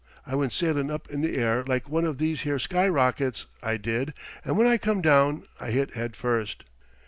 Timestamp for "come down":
4.79-5.45